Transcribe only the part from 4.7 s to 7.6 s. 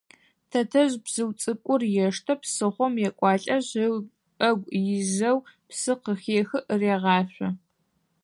изэу псы къыхехы, регъашъо.